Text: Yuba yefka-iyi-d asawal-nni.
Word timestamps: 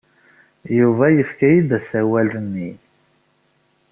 Yuba 0.77 1.05
yefka-iyi-d 1.15 1.71
asawal-nni. 1.77 2.71